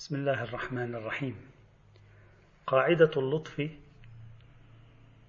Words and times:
بسم 0.00 0.14
الله 0.14 0.42
الرحمن 0.42 0.94
الرحيم. 0.94 1.36
قاعدة 2.66 3.10
اللطف 3.16 3.70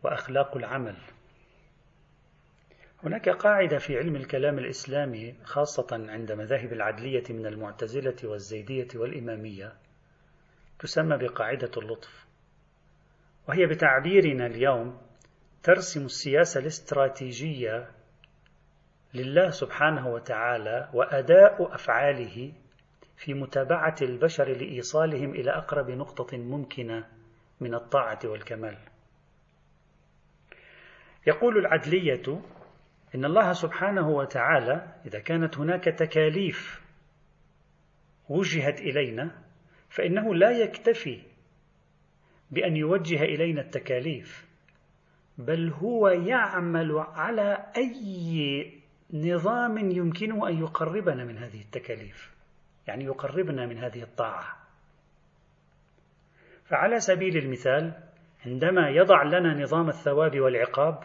وأخلاق 0.03 0.57
العمل. 0.57 0.95
هناك 3.03 3.29
قاعدة 3.29 3.77
في 3.77 3.97
علم 3.97 4.15
الكلام 4.15 4.59
الإسلامي 4.59 5.35
خاصة 5.43 5.87
عند 5.91 6.31
مذاهب 6.31 6.73
العدلية 6.73 7.23
من 7.29 7.45
المعتزلة 7.45 8.15
والزيدية 8.23 8.87
والإمامية 8.95 9.73
تسمى 10.79 11.17
بقاعدة 11.17 11.71
اللطف. 11.77 12.25
وهي 13.47 13.65
بتعبيرنا 13.65 14.45
اليوم 14.45 15.01
ترسم 15.63 16.05
السياسة 16.05 16.59
الاستراتيجية 16.59 17.91
لله 19.13 19.49
سبحانه 19.49 20.07
وتعالى 20.07 20.89
وأداء 20.93 21.75
أفعاله 21.75 22.53
في 23.21 23.33
متابعة 23.33 23.95
البشر 24.01 24.47
لإيصالهم 24.47 25.31
إلى 25.31 25.51
أقرب 25.51 25.89
نقطة 25.91 26.37
ممكنة 26.37 27.07
من 27.59 27.75
الطاعة 27.75 28.19
والكمال. 28.25 28.77
يقول 31.27 31.57
العدلية 31.57 32.41
إن 33.15 33.25
الله 33.25 33.53
سبحانه 33.53 34.09
وتعالى 34.09 34.95
إذا 35.05 35.19
كانت 35.19 35.57
هناك 35.57 35.83
تكاليف 35.83 36.81
وجهت 38.29 38.79
إلينا 38.79 39.31
فإنه 39.89 40.35
لا 40.35 40.51
يكتفي 40.51 41.21
بأن 42.51 42.77
يوجه 42.77 43.23
إلينا 43.23 43.61
التكاليف 43.61 44.47
بل 45.37 45.69
هو 45.69 46.07
يعمل 46.07 46.91
على 46.97 47.65
أي 47.77 48.73
نظام 49.13 49.77
يمكنه 49.77 50.47
أن 50.47 50.59
يقربنا 50.59 51.25
من 51.25 51.37
هذه 51.37 51.61
التكاليف. 51.61 52.40
يعني 52.87 53.05
يقربنا 53.05 53.65
من 53.65 53.77
هذه 53.77 54.03
الطاعة. 54.03 54.57
فعلى 56.65 56.99
سبيل 56.99 57.37
المثال 57.37 57.93
عندما 58.45 58.89
يضع 58.89 59.23
لنا 59.23 59.61
نظام 59.63 59.87
الثواب 59.89 60.39
والعقاب 60.39 61.03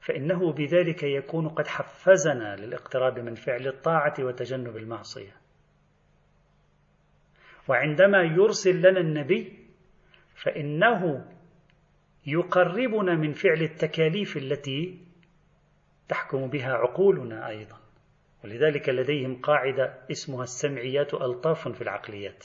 فإنه 0.00 0.52
بذلك 0.52 1.02
يكون 1.02 1.48
قد 1.48 1.66
حفزنا 1.66 2.56
للاقتراب 2.56 3.18
من 3.18 3.34
فعل 3.34 3.66
الطاعة 3.66 4.14
وتجنب 4.20 4.76
المعصية. 4.76 5.36
وعندما 7.68 8.22
يرسل 8.22 8.78
لنا 8.78 9.00
النبي 9.00 9.58
فإنه 10.34 11.26
يقربنا 12.26 13.14
من 13.14 13.32
فعل 13.32 13.62
التكاليف 13.62 14.36
التي 14.36 14.98
تحكم 16.08 16.46
بها 16.46 16.72
عقولنا 16.72 17.48
أيضا. 17.48 17.80
ولذلك 18.44 18.88
لديهم 18.88 19.40
قاعدة 19.40 19.98
اسمها 20.10 20.42
السمعيات 20.42 21.14
ألطاف 21.14 21.68
في 21.68 21.82
العقليات. 21.82 22.44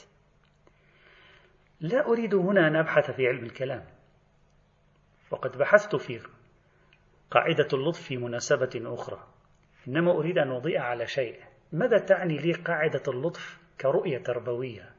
لا 1.80 2.06
أريد 2.06 2.34
هنا 2.34 2.68
أن 2.68 2.76
أبحث 2.76 3.10
في 3.10 3.26
علم 3.26 3.44
الكلام. 3.44 3.84
وقد 5.30 5.58
بحثت 5.58 5.96
في 5.96 6.20
قاعدة 7.30 7.68
اللطف 7.72 8.02
في 8.02 8.16
مناسبة 8.16 8.82
أخرى. 8.84 9.26
إنما 9.88 10.10
أريد 10.10 10.38
أن 10.38 10.50
أضيء 10.50 10.78
على 10.78 11.06
شيء. 11.06 11.40
ماذا 11.72 11.98
تعني 11.98 12.38
لي 12.38 12.52
قاعدة 12.52 13.02
اللطف 13.08 13.58
كرؤية 13.80 14.18
تربوية؟ 14.18 14.90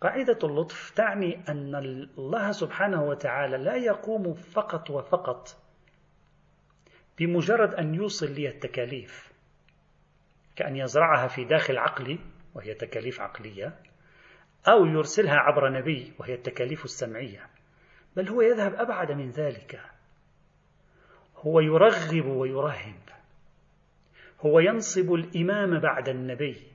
قاعدة 0.00 0.38
اللطف 0.44 0.90
تعني 0.90 1.40
أن 1.48 1.74
الله 2.18 2.52
سبحانه 2.52 3.04
وتعالى 3.04 3.56
لا 3.56 3.76
يقوم 3.76 4.34
فقط 4.34 4.90
وفقط 4.90 5.56
بمجرد 7.18 7.74
أن 7.74 7.94
يوصل 7.94 8.30
لي 8.30 8.48
التكاليف. 8.48 9.29
كأن 10.56 10.76
يزرعها 10.76 11.28
في 11.28 11.44
داخل 11.44 11.78
عقلي 11.78 12.18
وهي 12.54 12.74
تكاليف 12.74 13.20
عقلية 13.20 13.76
أو 14.68 14.86
يرسلها 14.86 15.34
عبر 15.34 15.68
نبي 15.68 16.12
وهي 16.18 16.34
التكاليف 16.34 16.84
السمعية. 16.84 17.46
بل 18.16 18.28
هو 18.28 18.42
يذهب 18.42 18.74
أبعد 18.74 19.12
من 19.12 19.30
ذلك. 19.30 19.80
هو 21.36 21.60
يرغب 21.60 22.26
ويرهب. 22.26 23.00
هو 24.40 24.60
ينصب 24.60 25.12
الإمام 25.12 25.80
بعد 25.80 26.08
النبي. 26.08 26.66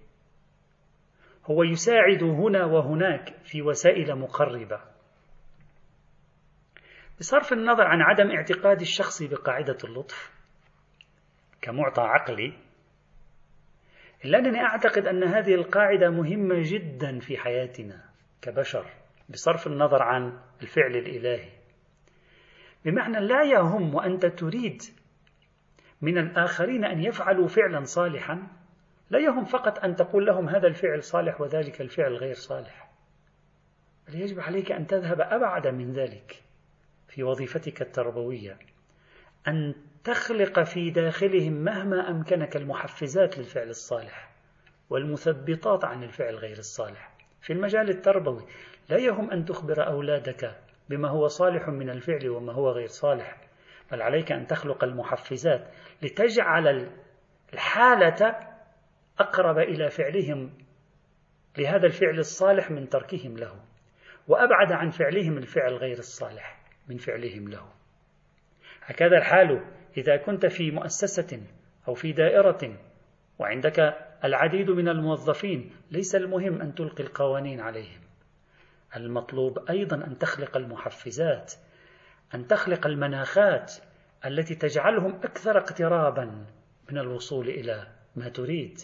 هو 1.46 1.64
يساعد 1.64 2.24
هنا 2.24 2.66
وهناك 2.66 3.36
في 3.44 3.62
وسائل 3.62 4.16
مقربة. 4.16 4.82
بصرف 7.20 7.54
النظر 7.54 7.84
عن 7.84 8.02
عدم 8.02 8.32
اعتقاد 8.32 8.82
الشخص 8.82 9.24
بقاعدة 9.24 9.78
اللطف 9.84 10.32
كمعطى 11.62 12.02
عقلي 12.02 12.65
إلا 14.26 14.38
أنني 14.38 14.62
أعتقد 14.62 15.08
أن 15.08 15.24
هذه 15.24 15.56
القاعدة 15.56 16.10
مهمة 16.10 16.56
جدا 16.62 17.20
في 17.20 17.38
حياتنا 17.38 18.04
كبشر 18.42 18.86
بصرف 19.30 19.68
النظر 19.68 20.04
عن 20.04 20.40
الفعل 20.62 20.96
الإلهي. 20.96 21.50
بمعنى 22.86 23.20
لا 23.20 23.44
يهم 23.44 23.96
وأنت 23.96 24.26
تريد 24.26 24.82
من 26.02 26.18
الآخرين 26.18 26.86
أن 26.86 27.04
يفعلوا 27.04 27.48
فعلا 27.48 27.84
صالحا 27.84 28.48
لا 29.10 29.20
يهم 29.20 29.46
فقط 29.46 29.80
أن 29.80 29.96
تقول 29.96 30.26
لهم 30.26 30.50
هذا 30.50 30.68
الفعل 30.68 31.04
صالح 31.04 31.42
وذلك 31.42 31.82
الفعل 31.82 32.14
غير 32.14 32.34
صالح. 32.34 32.92
بل 34.08 34.22
يجب 34.22 34.40
عليك 34.40 34.72
أن 34.72 34.88
تذهب 34.88 35.22
أبعد 35.22 35.68
من 35.68 35.94
ذلك 35.94 36.44
في 37.08 37.24
وظيفتك 37.24 37.82
التربوية 37.82 38.58
أن 39.48 39.76
تخلق 40.06 40.64
في 40.64 40.90
داخلهم 40.90 41.54
مهما 41.54 42.10
أمكنك 42.10 42.56
المحفزات 42.56 43.38
للفعل 43.38 43.70
الصالح 43.70 44.30
والمثبطات 44.90 45.86
عن 45.86 46.04
الفعل 46.04 46.36
غير 46.36 46.58
الصالح. 46.58 47.12
في 47.42 47.54
المجال 47.54 47.90
التربوي 47.90 48.46
لا 48.90 48.98
يهم 48.98 49.32
أن 49.32 49.46
تخبر 49.46 49.88
أولادك 49.88 50.56
بما 50.90 51.10
هو 51.10 51.28
صالح 51.28 51.70
من 51.70 51.90
الفعل 51.90 52.30
وما 52.30 52.54
هو 52.54 52.70
غير 52.70 52.88
صالح 52.88 53.38
بل 53.92 54.02
عليك 54.02 54.32
أن 54.32 54.48
تخلق 54.48 54.84
المحفزات 54.84 55.68
لتجعل 56.02 56.92
الحالة 57.54 58.36
أقرب 59.20 59.58
إلى 59.58 59.90
فعلهم 59.90 60.54
لهذا 61.58 61.86
الفعل 61.86 62.20
الصالح 62.20 62.72
من 62.72 62.90
تركهم 62.90 63.38
له 63.38 63.60
وأبعد 64.28 64.72
عن 64.72 64.90
فعلهم 64.90 65.38
الفعل 65.38 65.74
غير 65.74 65.98
الصالح 65.98 66.60
من 66.90 66.98
فعلهم 66.98 67.48
له. 67.48 67.70
هكذا 68.82 69.18
الحال 69.18 69.76
إذا 69.98 70.18
كنت 70.18 70.46
في 70.46 70.72
مؤسسة 70.72 71.42
أو 71.88 71.94
في 71.94 72.12
دائرة 72.12 72.78
وعندك 73.40 73.98
العديد 74.24 74.70
من 74.70 74.90
الموظفين 74.90 75.72
ليس 75.92 76.16
المهم 76.16 76.62
أن 76.62 76.76
تلقي 76.76 77.04
القوانين 77.04 77.60
عليهم. 77.60 78.02
المطلوب 78.96 79.70
أيضا 79.70 79.96
أن 79.96 80.18
تخلق 80.18 80.58
المحفزات 80.58 81.54
أن 82.36 82.48
تخلق 82.48 82.88
المناخات 82.88 83.74
التي 84.26 84.56
تجعلهم 84.56 85.16
أكثر 85.16 85.58
اقترابا 85.58 86.46
من 86.92 86.98
الوصول 86.98 87.50
إلى 87.50 87.88
ما 88.16 88.30
تريد. 88.30 88.80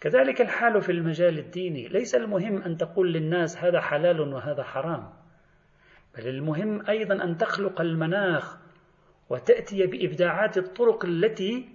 كذلك 0.00 0.40
الحال 0.40 0.82
في 0.82 0.92
المجال 0.92 1.38
الديني 1.38 1.88
ليس 1.88 2.14
المهم 2.14 2.62
أن 2.62 2.76
تقول 2.76 3.12
للناس 3.12 3.56
هذا 3.56 3.80
حلال 3.80 4.20
وهذا 4.20 4.62
حرام 4.62 5.12
بل 6.18 6.28
المهم 6.28 6.86
أيضا 6.88 7.24
أن 7.24 7.36
تخلق 7.36 7.80
المناخ 7.80 8.63
وتأتي 9.30 9.86
بإبداعات 9.86 10.58
الطرق 10.58 11.04
التي 11.04 11.68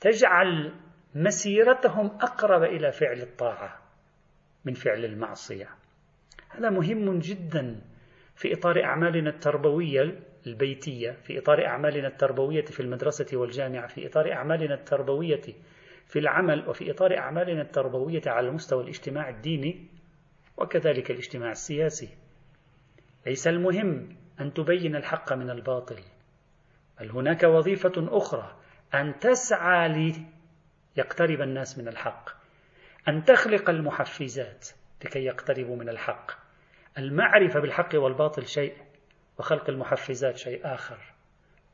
تجعل 0.00 0.72
مسيرتهم 1.14 2.06
أقرب 2.06 2.62
إلى 2.62 2.92
فعل 2.92 3.20
الطاعة 3.20 3.78
من 4.64 4.74
فعل 4.74 5.04
المعصية. 5.04 5.68
هذا 6.48 6.70
مهم 6.70 7.18
جدا 7.18 7.80
في 8.36 8.52
إطار 8.52 8.84
أعمالنا 8.84 9.30
التربوية 9.30 10.20
البيتية 10.46 11.10
في 11.10 11.38
إطار 11.38 11.66
أعمالنا 11.66 12.08
التربوية 12.08 12.64
في 12.64 12.80
المدرسة 12.80 13.36
والجامعة 13.36 13.86
في 13.86 14.06
إطار 14.06 14.32
أعمالنا 14.32 14.74
التربوية 14.74 15.42
في 16.06 16.18
العمل 16.18 16.68
وفي 16.68 16.90
إطار 16.90 17.18
أعمالنا 17.18 17.62
التربوية 17.62 18.22
على 18.26 18.50
مستوى 18.50 18.82
الاجتماع 18.82 19.28
الديني 19.28 19.86
وكذلك 20.56 21.10
الاجتماع 21.10 21.50
السياسي. 21.50 22.08
ليس 23.26 23.48
المهم 23.48 24.16
أن 24.40 24.54
تبين 24.54 24.96
الحق 24.96 25.32
من 25.32 25.50
الباطل. 25.50 25.98
بل 27.00 27.10
هناك 27.10 27.42
وظيفة 27.42 27.92
أخرى 27.96 28.56
أن 28.94 29.18
تسعى 29.18 30.12
ليقترب 30.96 31.40
الناس 31.40 31.78
من 31.78 31.88
الحق 31.88 32.30
أن 33.08 33.24
تخلق 33.24 33.70
المحفزات 33.70 34.68
لكي 35.04 35.24
يقتربوا 35.24 35.76
من 35.76 35.88
الحق. 35.88 36.32
المعرفة 36.98 37.60
بالحق 37.60 37.94
والباطل 37.94 38.46
شيء 38.46 38.76
وخلق 39.38 39.70
المحفزات 39.70 40.36
شيء 40.36 40.60
آخر. 40.74 40.98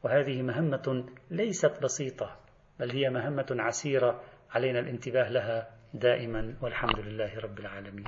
وهذه 0.02 0.42
مهمة 0.42 1.06
ليست 1.30 1.82
بسيطة 1.82 2.36
بل 2.80 2.90
هي 2.90 3.10
مهمة 3.10 3.46
عسيرة 3.50 4.22
علينا 4.50 4.78
الانتباه 4.78 5.28
لها 5.28 5.70
دائما 5.94 6.54
والحمد 6.60 6.98
لله 7.00 7.38
رب 7.38 7.58
العالمين. 7.58 8.04